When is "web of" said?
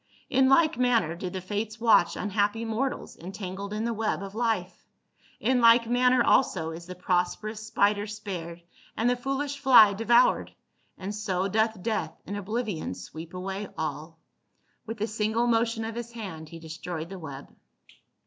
3.93-4.33